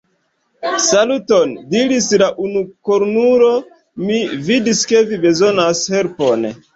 Saluton, 0.83 1.51
diris 1.73 2.07
la 2.21 2.29
unukornulo, 2.45 3.49
mi 4.07 4.17
vidis 4.47 4.81
ke 4.93 5.03
vi 5.11 5.21
bezonas 5.27 5.83
helpon. 5.97 6.49